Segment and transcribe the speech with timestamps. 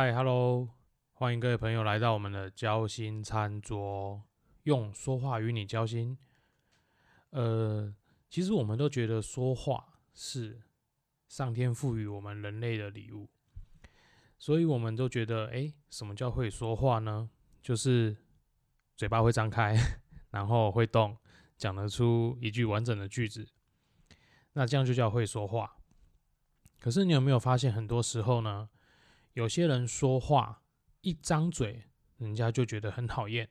[0.00, 0.68] 嗨，Hello，
[1.14, 4.22] 欢迎各位朋友来到我们的交心餐桌，
[4.62, 6.16] 用说话与你交心。
[7.30, 7.92] 呃，
[8.30, 10.62] 其实我们都觉得说话是
[11.26, 13.28] 上天赋予我们人类的礼物，
[14.38, 17.28] 所以我们都觉得，哎，什么叫会说话呢？
[17.60, 18.16] 就是
[18.94, 19.76] 嘴巴会张开，
[20.30, 21.16] 然后会动，
[21.56, 23.48] 讲得出一句完整的句子，
[24.52, 25.76] 那这样就叫会说话。
[26.78, 28.68] 可是你有没有发现，很多时候呢？
[29.38, 30.64] 有些人说话
[31.00, 31.84] 一张嘴，
[32.16, 33.48] 人家就觉得很讨厌。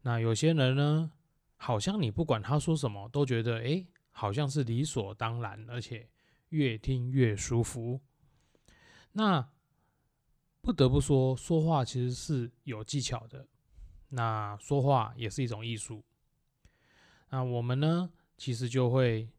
[0.00, 1.12] 那有些人呢，
[1.54, 6.10] 好像你不管他说什么，都觉得哎，好像是理所当然，而且
[6.48, 8.00] 越听越舒服。
[9.12, 9.48] 那
[10.60, 13.46] 不得不说，说话其实是有技巧的。
[14.08, 16.02] 那说话也是一种艺术。
[17.28, 19.30] 那我们呢，其实就会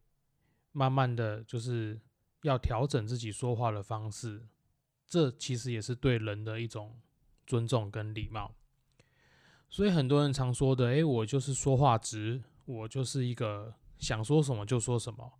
[0.72, 2.00] 慢慢的就是
[2.44, 4.48] 要调整自己说话的方式。
[5.14, 7.00] 这其实也是对人的一种
[7.46, 8.56] 尊重跟礼貌，
[9.70, 15.34] 所以很多人常说的，哎，我就是说话直，我就是一个想说什么就说什么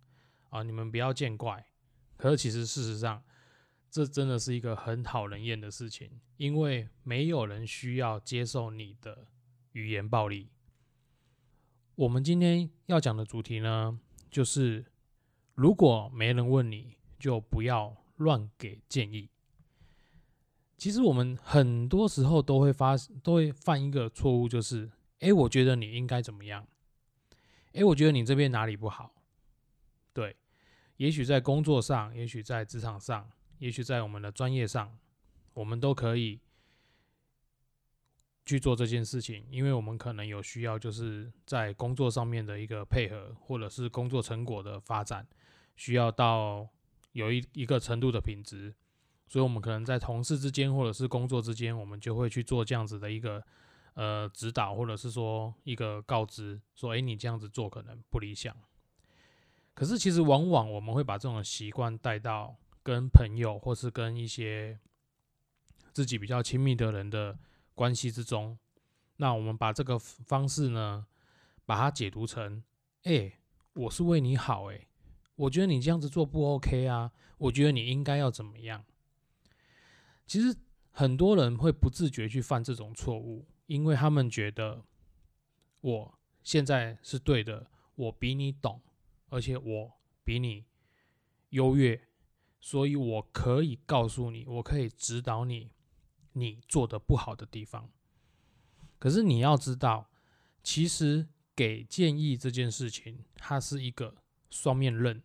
[0.50, 1.66] 啊，你们不要见怪。
[2.16, 3.20] 可是其实事实上，
[3.90, 9.26] 这真的是一个很讨人厌的事情，因为没有人需要接受你的
[9.72, 10.50] 语言暴力。
[11.96, 13.98] 我们今天要讲的主题呢，
[14.30, 14.84] 就是
[15.56, 19.30] 如果没人问你，就不要乱给建议。
[20.84, 24.90] 其实我们很多时候都会发，都会犯一个错误，就是，
[25.20, 26.68] 哎，我觉得你应该怎么样？
[27.72, 29.14] 哎，我觉得你这边哪里不好？
[30.12, 30.36] 对，
[30.98, 34.94] 也许在工作上，也许在职场上，也许在我们的专业上，
[35.54, 36.38] 我们都可以
[38.44, 45.26] 去做这件事情，因为我们可能有需要，就是在工作上面的一个配合，或者是工作成果的发展，
[45.76, 46.68] 需要到
[47.12, 48.74] 有一一个程度的品质。
[49.26, 53.42] 所以，我们可能在同事之间，或者是工作之间，我们就会去做这样子的一个
[53.94, 58.54] 呃指导，或者是说一个告知，说：“哎，你这样子做可能不理想。”
[59.74, 64.78] 可是，其实往往我们会把这种习惯带到跟朋友，或是跟一些
[65.92, 67.36] 自己比较亲密的人的
[67.74, 68.56] 关系之中。
[69.16, 71.06] 那我们把这个方式呢，
[71.66, 72.62] 把它解读成
[73.02, 73.32] ：“哎，
[73.72, 74.86] 我是为你好，哎，
[75.34, 78.84] 我觉得你这样子做不 OK 啊，我觉得你应该要怎么样。”
[80.26, 80.56] 其实
[80.90, 84.84] 很多人会不自觉去犯这种错误，因为他们觉得
[85.80, 88.80] 我现在是对的，我比你懂，
[89.28, 89.92] 而且我
[90.24, 90.64] 比你
[91.50, 92.08] 优越，
[92.58, 95.72] 所以我可以告诉你，我可以指导你，
[96.32, 97.90] 你做的不好的地方。
[98.98, 100.10] 可是你要知道，
[100.62, 104.16] 其实给建议这件事情，它是一个
[104.48, 105.22] 双面刃。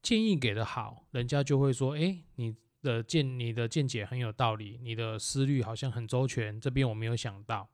[0.00, 7.70] 建议给的好，人家就会说：“哎，你。”的见你的见解很有道理，你的思虑好像很周全，这边我没有想到。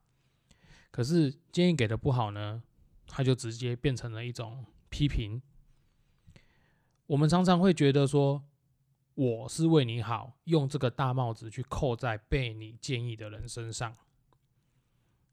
[0.91, 2.63] 可是建议给的不好呢，
[3.07, 5.41] 他就直接变成了一种批评。
[7.07, 8.43] 我们常常会觉得说，
[9.15, 13.97] 我是为你好，用这个大帽子去扣在被你建议的人身上。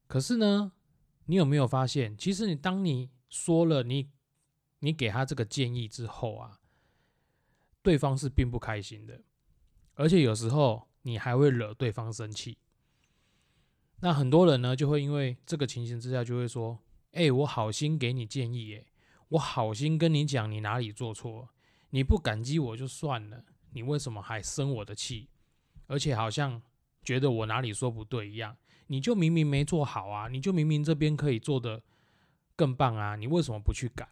[0.06, 0.72] 可是呢，
[1.26, 4.10] 你有没有发现，其实你当你说了你
[4.78, 6.60] 你给他这个建议之后啊，
[7.82, 9.22] 对方是并不开心的。
[9.96, 12.58] 而且有时候你还会惹对方生气，
[14.00, 16.78] 那很多人呢就会因为这个情形之下就会说
[17.12, 18.84] ：“哎，我好心给你建议，哎，
[19.28, 21.48] 我好心跟你讲你哪里做错，
[21.90, 25.28] 你不感激我就算了，你为什么还生我的气？
[25.86, 26.60] 而且好像
[27.02, 28.56] 觉得我哪里说不对一样，
[28.88, 31.82] 你就明明没做好啊，你就明明这边可以做的
[32.54, 34.06] 更棒啊，你为什么不去改？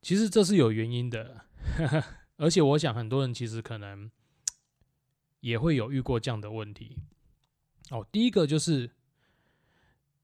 [0.00, 1.46] 其实这是有原因的。”
[2.36, 4.10] 而且我想，很多人其实可能
[5.40, 6.98] 也会有遇过这样的问题。
[7.90, 8.90] 哦，第一个就是，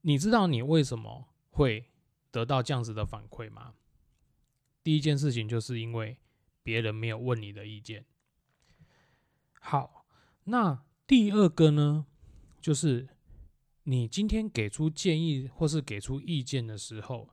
[0.01, 1.91] 你知道你为什么会
[2.31, 3.75] 得到这样子的反馈吗？
[4.83, 6.19] 第一件事情就是因为
[6.63, 8.07] 别人没有问你的意见。
[9.61, 10.07] 好，
[10.45, 12.07] 那第二个呢，
[12.61, 13.09] 就是
[13.85, 17.29] 你今天给出建议或是给出意见的时候，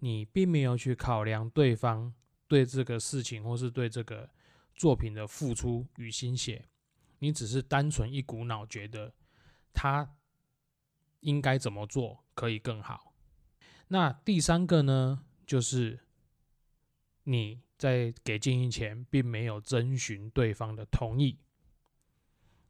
[0.00, 2.14] 你并没有去考量对方。
[2.50, 4.28] 对这个事情，或是对这个
[4.74, 6.68] 作品的付出与心血，
[7.20, 9.14] 你只是单纯一股脑觉得
[9.72, 10.16] 他
[11.20, 13.14] 应该怎么做可以更好。
[13.86, 16.00] 那第三个呢，就是
[17.22, 21.38] 你在给建议前，并没有征询对方的同意。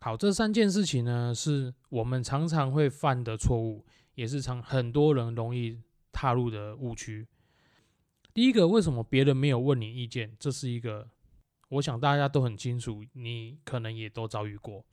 [0.01, 5.81] 好，这三件事情呢，是我们常常会犯的错误，也是常很多人容易
[6.13, 7.27] 踏入的误区。
[8.33, 10.37] 第一个，为什么别人没有问你意见？
[10.39, 11.11] 这是一个
[11.69, 14.85] 我想大家都很清楚，你可能也都遭遇过。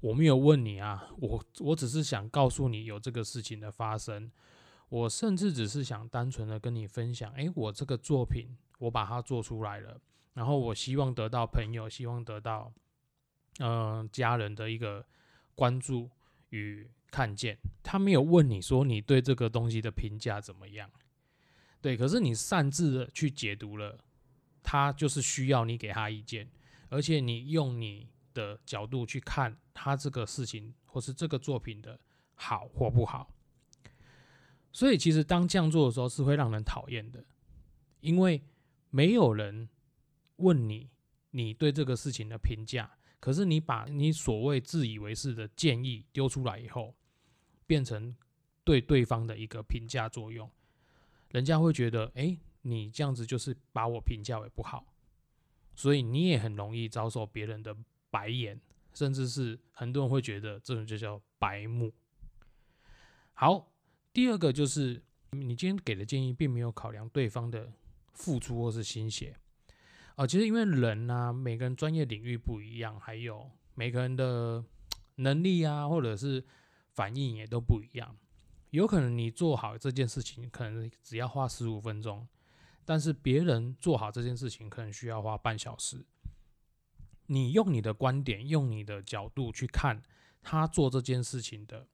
[0.00, 4.30] 我没有问你啊，我我只是想告诉你有这个事情的发生。
[4.90, 9.98] 我甚至只是想单纯的跟你分享，诶，我这个作品我把它做出来了，
[10.34, 12.72] 然后我希望得到朋友，希望得到
[13.60, 15.04] 嗯家人的一个
[15.54, 16.10] 关注
[16.50, 17.58] 与看见。
[17.82, 20.88] 他没有问你说你对这个东西的评价怎么样，
[21.84, 24.02] 对，可是你擅自的去解读了，
[24.62, 26.48] 他就是需要你给他意见，
[26.88, 32.00] 而且你用你的角度去看他这个事情或是这个作品的
[32.36, 33.30] 好或不好。
[34.72, 37.22] 所以，其实当这样做的时候是会让人讨厌的，
[38.00, 38.42] 因为
[38.88, 39.68] 没有人
[40.36, 40.88] 问你
[41.32, 42.90] 你对这个事情的评价，
[43.20, 46.94] 可是你把你所谓自以为是的建议丢出来以后，
[47.66, 48.16] 变成
[48.64, 50.50] 对对方的一个评价作用，
[51.34, 54.86] 人家会觉得，哎，你这样子就是把我评价为不好，
[55.74, 57.76] 所以你也很容易遭受别人的
[58.08, 58.60] 白眼，
[58.94, 61.92] 甚至是很多人会觉得这种就叫白目。
[63.32, 63.70] 好。
[64.12, 65.02] 第二个就是，
[65.32, 67.72] 你今天给的建议并没有考量对方的
[68.12, 69.36] 付出或是心血
[70.14, 70.24] 啊。
[70.24, 74.64] 其实因为人呢，每个人专业领域不一样，还有每个人的
[75.16, 76.44] 能力啊，或者是
[76.92, 78.16] 反应也都不一样。
[78.76, 82.26] 有可能你做好这件事情，可能只要花十五分钟，
[82.84, 86.04] 但是别人做好这件事情，可能需要花半小时。
[87.26, 90.02] 你用你的观点，用你的角度去看
[90.42, 91.86] 他做这件事情的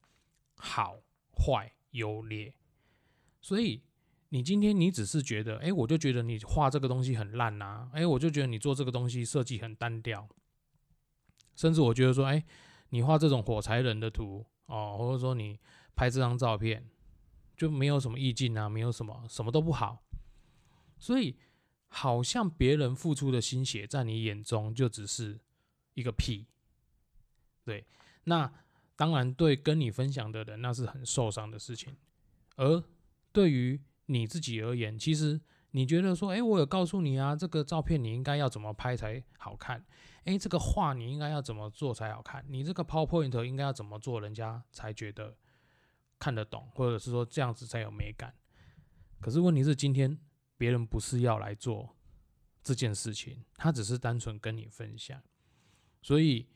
[0.56, 1.00] 好
[1.36, 1.72] 坏。
[1.92, 2.54] 优劣，
[3.40, 3.82] 所以
[4.28, 10.28] 你今天你只是觉得，哎，我就觉得你画这个东西很烂呐，哎，我就觉得你做这个东西设计很单调，
[11.56, 12.44] 甚至我觉得说，哎，
[12.90, 15.58] 你画这种火柴人的图哦，或者说你
[15.94, 16.88] 拍这张照片
[17.56, 20.02] 就没有什么意境啊，没有什么，什么都不好，
[20.98, 21.36] 所以
[21.88, 25.40] 好像别人付出的心血在你眼中就只是
[25.94, 26.46] 一个屁，
[27.64, 27.84] 对，
[28.24, 28.52] 那。
[28.96, 31.96] 当然，对跟你分享的人，那是很受伤的事情。
[32.56, 32.84] 而
[33.32, 35.40] 对于你自己而言，其实
[35.70, 39.82] 你觉得说，哎，我有告诉你啊，这个照片你应该要怎么拍才好看？
[40.24, 42.44] 哎，这个画你应该要怎么做才好看？
[42.46, 45.34] 你这个 PowerPoint 应该要怎么做，人家才觉得
[46.20, 48.32] 看得懂，或者是说这样子才有美感？
[49.20, 50.16] 可是问题是，今天
[50.56, 51.96] 别人不是要来做
[52.62, 55.20] 这件事情，他只是单纯跟你分享，
[56.00, 56.46] 所以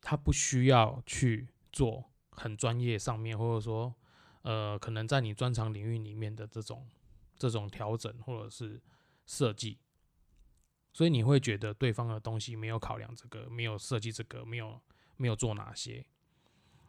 [0.00, 1.50] 他不需要去。
[1.74, 3.94] 做很专业上面，或者说，
[4.42, 6.86] 呃，可能在你专长领域里面的这种
[7.34, 8.78] 这种调整或者是
[9.24, 9.78] 设计，
[10.92, 14.78] 所以你会觉得对方的东西没有考量这个，没有设计这个，没有
[15.16, 16.04] 没有做哪些，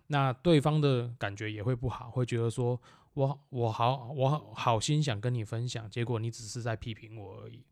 [0.08, 2.80] 那对方的感觉也会不好，会觉得说
[3.14, 7.66] 我我好我好心想跟你分享，结果你只是在批评我而已。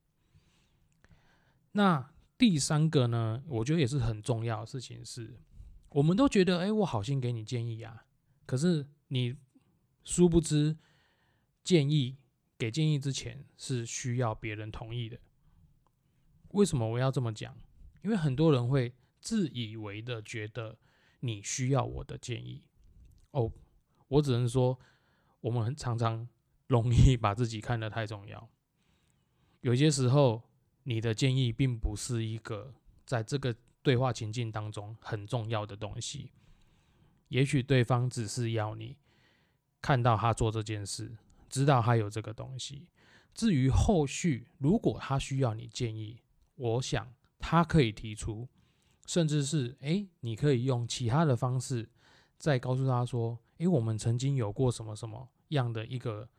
[1.73, 5.39] 那第三个呢，我觉得也是很重要的事情是。
[5.89, 8.05] 我们都觉得，哎，我好心给你建议啊，
[8.45, 9.35] 可是你
[10.05, 10.77] 殊不知，
[11.65, 12.17] 建议
[12.57, 15.19] 给建议之前是需要别人同意的。
[16.51, 17.57] 为什么我要这么讲？
[18.03, 20.77] 因为很多人会自以为的觉得
[21.21, 22.61] 你需要我的建议。
[23.31, 23.51] 哦，
[24.09, 24.77] 我只能说，
[25.39, 26.27] 我们常常
[26.67, 28.47] 容易把自己看得太重要。
[29.61, 30.43] 有些时候，
[30.83, 32.75] 你的建议并不是一个
[33.05, 33.55] 在这个。
[33.83, 36.29] 对话情境当中很重要的东西，
[37.29, 38.95] 也许对方只是要你
[39.81, 41.17] 看到他做这件事，
[41.49, 42.87] 知道他有这个东西。
[43.33, 46.21] 至于后续，如果他需要你建议，
[46.57, 48.47] 我想他可以提出，
[49.11, 51.89] 甚至是哎，你可以用其他的方式
[52.37, 56.29] 再告诉他说，哎，我们曾经有过什么什么样的一个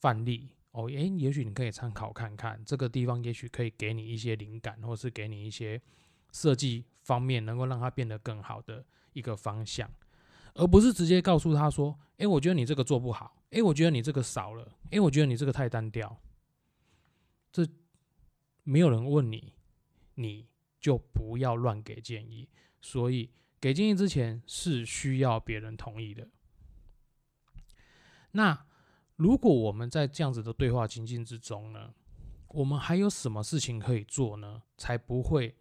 [0.00, 5.80] 范例哦，哎，也许你可以参考看看，这个地方也许可以给你一些灵感，或是给你一些。
[6.30, 8.84] 设计方面能够让它变得更好的
[9.14, 9.90] 一个方向，
[10.52, 16.20] 而不是直接告诉他说：“哎，我觉得你这个做不好，哎，我觉得你这个少了，哎，我觉得你这个太单调。”
[17.50, 17.66] 这
[18.62, 19.54] 没有人问你，
[20.16, 20.46] 你
[20.80, 22.48] 就不要乱给建议。
[22.80, 26.28] 所以给建议之前是需要别人同意的。
[28.32, 28.66] 那
[29.16, 31.92] 如果我们在这样子的对话情境之中呢，
[32.48, 34.62] 我们还有什么事情可以做呢？
[34.78, 35.54] 才不会？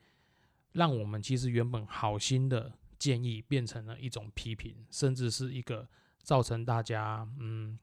[0.71, 5.89] 让我们其实原本好心的建议变成了一种批评，甚至是一个
[6.21, 7.77] 造成大家嗯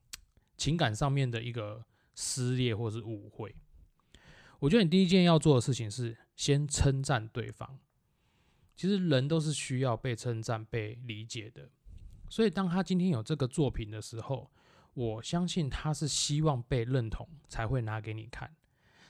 [0.56, 3.54] 情感上面的一个撕裂或是误会。
[4.60, 7.80] 我觉得你第一件要做的事情是先称赞对方。
[8.76, 11.70] 其实人都是需要被称赞、被理解的，
[12.28, 14.50] 所以当他今天有这个作品的时候，
[14.92, 18.54] 我相信他是希望被认同才会拿给你看。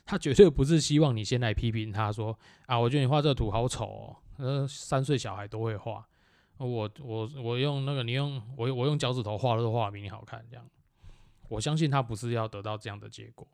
[0.05, 6.07] 他绝对不是希望你先来批评他说啊，我觉得你画这个图好丑哦，呃，三岁小孩都会画，
[6.59, 10.65] 我我我用那个你用我我用脚趾头画的画比你好看，这样，
[11.49, 13.45] 我相信他不是要得到这样的结果，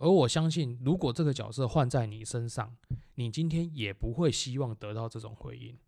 [0.00, 2.76] 而我相信如果这个角色换在你身上，
[3.14, 5.78] 你今天也不会希望得到这种回应，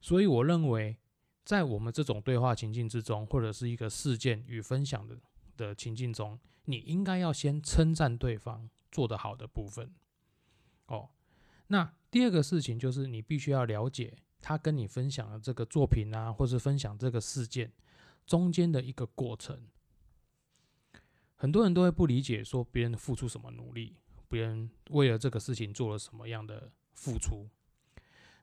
[0.00, 0.96] 所以我认为。
[1.42, 5.16] 在我们这种对话情境之中，或者是一个事件与分享的
[5.56, 9.92] 的情境中，你应该要先称赞对方做得好的部分。
[10.86, 11.08] 哦，
[11.68, 17.72] 那第二个事情就是你必须要了解他跟你分享的这个作品啊，或是分享这个事件
[18.26, 19.60] 中间的一个过程。
[21.40, 23.96] 很多人都会不理解，说别人付出什么努力，
[24.28, 27.48] 别人为了这个事情做了什么样的付出。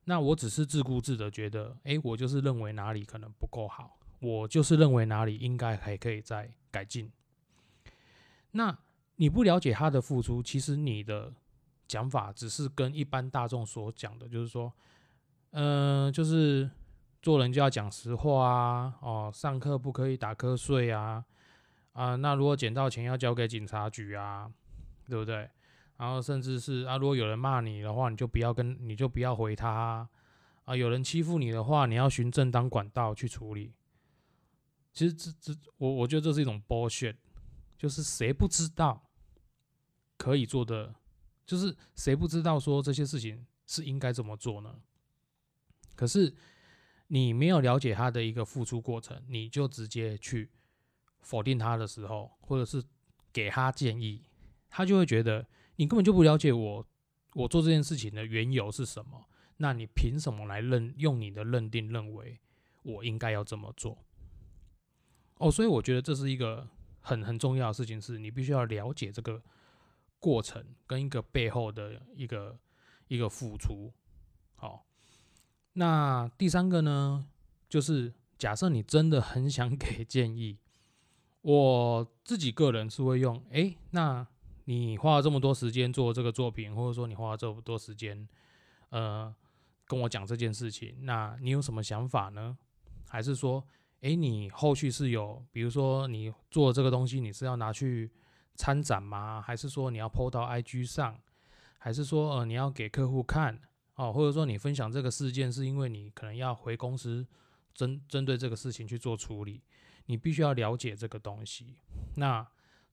[0.06, 7.12] 那我只是自顾自的觉得，哎，我就是认为哪里可能不够好，我就是认为哪里应该还可以再改进。
[8.54, 8.76] 那
[9.18, 11.32] 你不了解他的付出，其实你的
[11.88, 14.74] 讲法只是跟一般大众所讲的，就是说，
[15.52, 16.68] 嗯，就是
[17.22, 21.24] 做人就要讲实话啊，哦，上课不可以打瞌睡啊，
[21.98, 24.52] 啊，那如果捡到钱要交给警察局啊，
[25.10, 25.50] 对不对？
[25.98, 30.08] 然后甚至是啊，如果有人骂你的话，你就不要跟，你就不要回他
[30.66, 30.76] 啊。
[30.76, 33.74] 有人欺负你的话，你要循正当管道去处理。
[34.94, 37.16] 其实这这，我我觉得这是一种 bullshit，
[37.80, 39.10] 就是谁不知道
[40.18, 40.94] 可以做的，
[41.48, 44.76] 就是谁不知道说这些事情是应该怎么做呢？
[45.96, 46.32] 可是
[47.08, 50.52] 你没有了解他的一个付出过程，你就直接去
[51.22, 52.84] 否定他的时候，或者是
[53.32, 54.24] 给他建议，
[54.70, 55.46] 他就会觉得。
[55.80, 56.84] 你根本就不了解我，
[57.36, 59.28] 我做这件事情的缘由是什么？
[59.58, 62.40] 那你凭什么来认用你的认定认为
[62.82, 63.96] 我应该要这么做？
[65.36, 66.68] 哦，所以我觉得这是一个
[67.00, 69.40] 很很重要的事情，是你必须要了解这个
[70.18, 72.58] 过程跟一个背后的一个
[73.08, 73.94] 一个付出。
[74.56, 74.84] 好，
[75.74, 77.28] 那第三个呢，
[77.70, 80.58] 就是假设你真的很想给建议，
[81.42, 84.28] 我自己个人是会用，哎，那。
[84.70, 88.28] 你花了这么多时间做这个作品，或者说你花了这么多时间，
[88.90, 89.34] 呃，
[89.86, 92.58] 跟我讲这件事情，那你有什么想法呢？
[93.08, 93.66] 还是说，
[94.02, 98.12] 诶，你后续是有，比如说你做这个东西，你是要拿去
[98.56, 99.42] 参展吗？
[99.42, 101.18] 还是说你要 PO 到 IG 上？
[101.78, 103.58] 还是说，呃，你要给客户看？
[103.96, 107.26] 哦，或者说你分享这个事件是因为你可能要回公司
[107.74, 109.64] 针针对这个事情去做处理？
[110.08, 111.78] 你必须要了解这个东西。
[112.16, 112.46] 那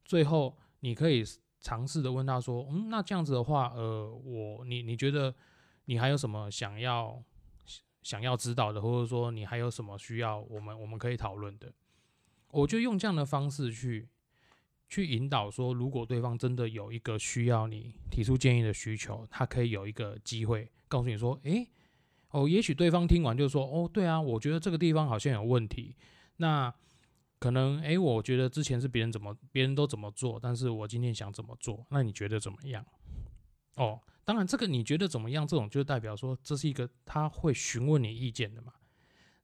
[0.05, 1.25] 最后你可以。
[1.65, 5.35] 尝试的问他说：“嗯，那这样子的话，呃，我你你觉得
[5.87, 7.25] 你还有什么想要
[8.03, 11.73] 想要知道的，或者说你还有什么需要我们我们可以讨论的？
[12.51, 14.11] 我就用这样的方式去
[14.91, 21.67] 去引导说，如果对方真的有一个需要你提出建议的需求，他可以有一个机会告诉你说：，诶，
[22.29, 25.97] 哦，也许对方听完就说：，哦，对啊，我觉得这个地方好像有问题。
[26.37, 26.75] 那。”
[27.45, 32.83] 可能哎，我觉得之前是别人怎么，别人都怎么做，但是我今天想怎么做，那你觉得怎么样？
[33.75, 38.73] 哦，当然这个你觉得怎么样，这种就代表说这是一个他会询问你意见的嘛，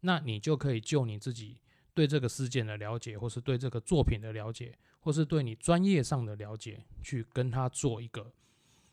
[0.01, 1.61] 那你就可以就你自己
[1.93, 8.33] 对这个事件的了解，或是对这个作品的了解，或是对你专业上的了解，去跟他做一个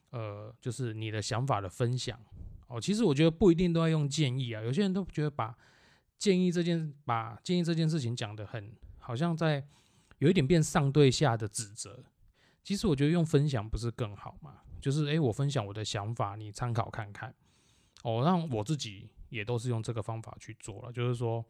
[0.10, 2.20] 呃，就是你的想法的分享。
[2.68, 5.58] 哦，其实我觉得不一定都要用建议啊，有些人都觉得把
[6.18, 8.76] 建议这件把建议这件事情讲得很。
[9.08, 9.66] 好像在
[10.18, 12.04] 有一点变上对下的指责，
[12.62, 14.56] 其实我觉得用分享不是更好吗？
[14.82, 17.34] 就是诶，我分享我的想法，你参考看看。
[18.04, 21.46] 哦，让我自己也都是用这个方法去做了，就是说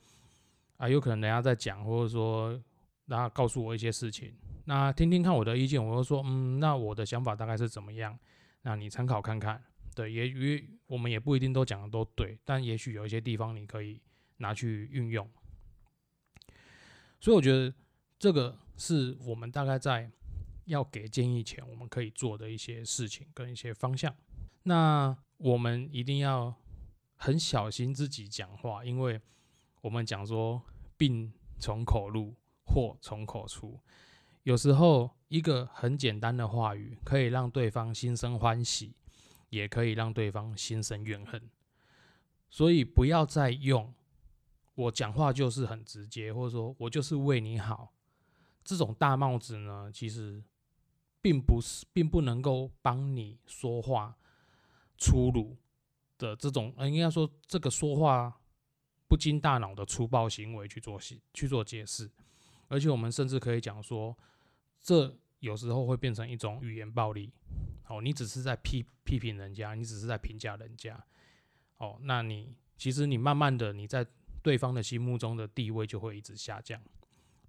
[0.78, 2.62] 啊，有可能人家在讲，或者说
[3.06, 4.36] 那告诉我一些事情，
[4.66, 8.16] 那听听看我的意见，我就说嗯，那我的想法大概是怎么样？
[8.62, 9.60] 那你参考看看。
[9.96, 14.00] 对，也与我们也不一定都讲的都对，但也许有一些地方你可以
[14.38, 15.28] 拿去运用。
[17.20, 17.74] 所以我觉得
[18.20, 20.12] 这个是我们大概在
[20.66, 24.16] 要给建议前，我们可以做的一些事情跟一些方向。
[24.64, 26.54] 那我们一定要
[27.16, 29.20] 很小心自己讲话，因为
[29.82, 30.62] 我们讲说
[30.98, 33.80] 病从口入，祸从口出。
[34.44, 38.94] 有时候一个很简单的话语，可以让对方心生欢喜，
[39.50, 41.42] 也可以让对方心生怨恨。
[42.50, 43.94] 所以不要再用。
[44.78, 47.96] 我讲话就是很直接，或者说我就是为你好，
[48.64, 50.44] 这种大帽子呢，其实
[51.20, 54.16] 并不是，并不能够帮你说话
[54.96, 55.58] 粗鲁
[56.20, 58.40] 的这种，呃，应该说这个说话
[59.08, 62.12] 不经大脑的粗暴行为去做去去做解释，
[62.68, 64.16] 而且我们甚至可以讲说，
[64.80, 67.34] 这有时候会变成一种语言暴力，
[67.88, 71.04] 哦，你只是在批批评人家，你只是在评价人家，
[71.78, 74.06] 哦，那你其实你慢慢的你在
[74.48, 76.82] 对方的心目中的地位就会一直下降，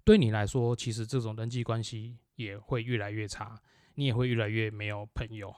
[0.03, 3.57] 对你来说，其实这种人际关系也会越来越差，
[3.95, 5.55] 你也会越来越没有朋友，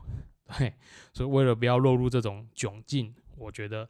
[0.55, 0.71] 对，
[1.11, 3.89] 所以为了不要落入这种窘境，我觉得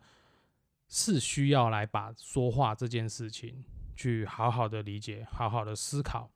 [0.88, 3.66] 是需要来把说话这件事情
[3.98, 6.32] 去好好的理解，好好的思考。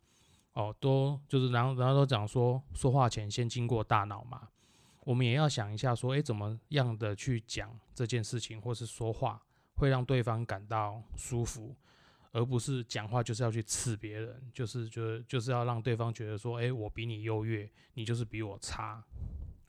[0.51, 4.50] 哦，都就是然后然后都讲说，说话前先经过大脑嘛，
[5.05, 9.41] 我们也要想一下说，诶，怎么样的去讲这件事情，或是说话
[9.75, 11.75] 会让对方感到舒服，
[12.32, 19.03] 而不是讲话就是要去刺别人，就是就就是要让对方觉得说，诶，我比你优越，你就是比我差。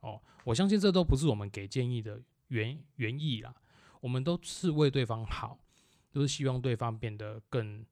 [0.00, 3.54] 哦，我相信这都不是我们给建议的原原意啦，
[4.00, 5.58] 我们都是为对方好，
[6.12, 7.84] 都是希望对方变得更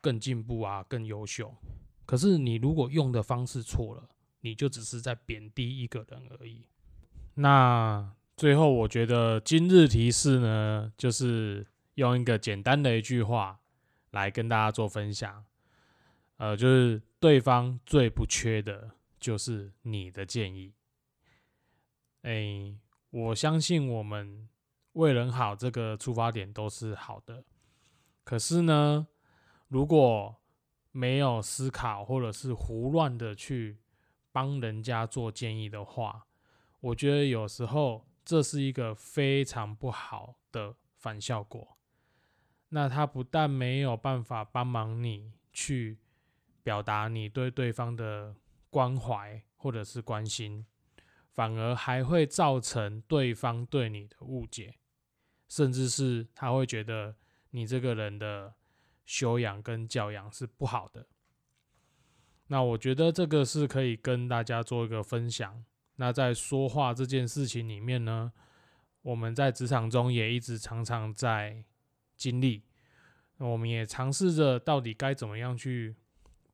[0.00, 1.54] 更进步啊，更优秀。
[2.06, 4.08] 可是你如果用的方式错了，
[4.40, 6.66] 你就只是在贬低一个人而已。
[7.34, 13.60] 那最后，我觉得今日提示呢，就是用一个简单的一句话
[14.10, 15.44] 来跟大家做分享。
[16.38, 20.74] 呃，就是对方最不缺的就是你的建议。
[22.22, 22.74] 哎，
[23.10, 24.48] 我相信我们
[24.94, 27.44] 为人好这个出发点都是好的。
[28.24, 29.06] 可是呢，
[29.68, 30.34] 如果
[30.90, 33.78] 没有思考，或者是胡乱的去
[34.32, 36.26] 帮人家做建议的话，
[36.80, 41.76] 我觉得有时候这是一个非常不好的反效果。
[42.68, 45.98] 那他不但没有办法帮忙你去
[46.62, 48.34] 表达你对对方的
[48.70, 50.66] 关怀或者是关心，
[51.30, 54.76] 反而还会造成对方对你的误解，
[55.48, 57.16] 甚至是他会觉得
[57.50, 58.54] 你这个人的。
[59.04, 61.08] 修养跟教养是不好的，
[62.46, 65.64] 那我觉得这个是可以跟大家做一个分享。
[66.02, 68.32] 那在说话这件事情里面呢，
[69.02, 71.62] 我们在职场中也一直常常在
[72.16, 72.64] 经历，
[73.38, 75.94] 我们也尝试着到底该怎么样去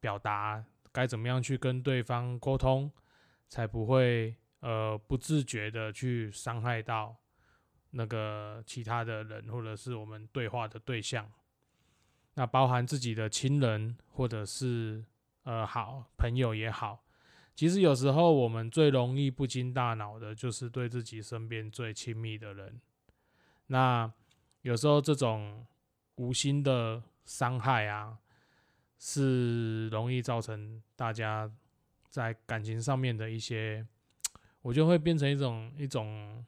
[0.00, 2.92] 表达，该怎么样去跟对方沟通，
[3.48, 7.16] 才不会呃不自觉的去伤害到
[7.92, 11.26] 那个其他的人，或者是我们对话的对象。
[12.34, 15.02] 那包含自己的亲人，或者是
[15.44, 17.02] 呃好朋友也好，
[17.58, 22.80] 其实有时候我们最容易不经大脑的，就是对自己身边最亲密的人。
[23.66, 24.08] 那
[24.62, 25.66] 有时候这种
[26.14, 28.16] 无心的伤害啊，
[28.96, 31.50] 是容易造成大家
[32.08, 33.84] 在感情上面的一些，
[34.62, 36.46] 我就会变成一种一种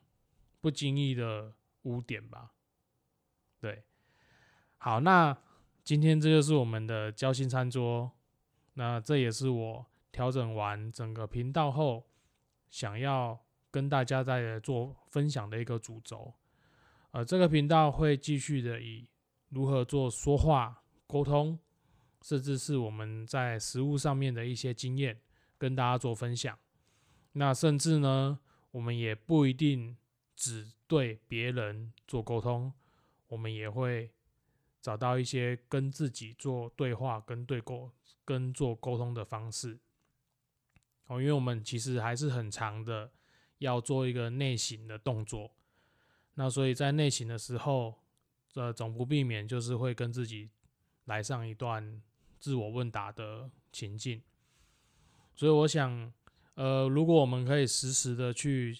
[0.60, 2.52] 不经意的污点吧。
[3.58, 3.82] 对，
[4.78, 5.36] 好，那。
[5.82, 8.12] 今天这就是我们的交心餐桌，
[8.74, 12.04] 那这也是我调整完整个频道后，
[12.68, 13.38] 想要
[13.70, 16.34] 跟大家在做分享的一个主轴。
[17.10, 19.08] 呃，这个频道会继续的以
[19.48, 21.58] 如何做说话沟通，
[22.22, 25.20] 甚至是我们在实物上面的一些经验，
[25.58, 26.58] 跟大家做分享。
[27.32, 28.38] 那甚至呢，
[28.70, 29.96] 我们也不一定
[30.36, 32.72] 只对别人做沟通，
[33.28, 34.10] 我们也会。
[34.82, 37.90] 找到一些跟自己做对话、跟对沟、
[38.24, 39.78] 跟做沟通的方式
[41.10, 43.10] 哦，因为我们其实还是很长的
[43.58, 45.50] 要做一个内省的动作，
[46.34, 47.96] 那所以在内省的时候，
[48.54, 50.48] 呃，总不避免就是会跟自己
[51.06, 52.00] 来上一段
[52.38, 54.22] 自我问答的情境，
[55.34, 56.12] 所以我想，
[56.54, 58.78] 呃，如果我们可以实时的去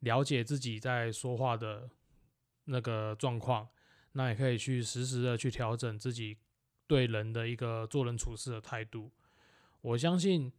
[0.00, 1.88] 了解自己在说话的
[2.64, 3.66] 那个状况。
[4.18, 6.38] 那也可以去实时的去调整自己
[6.86, 9.12] 对人的一个做人处事的态度。
[9.82, 10.50] 我相信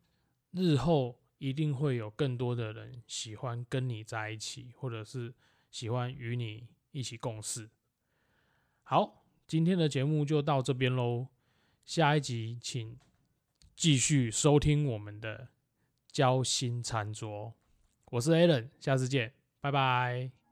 [0.57, 5.33] 日后一定会有更多的人喜欢跟你在一起，或者是
[5.69, 7.69] 喜欢与你一起共事。
[8.83, 11.27] 好，今天的节目就到这边喽。
[11.85, 12.97] 下一集请
[13.75, 15.49] 继续收听我们的
[16.11, 17.53] 交心餐桌。
[18.11, 20.46] 我是 Alan，下次见，拜拜。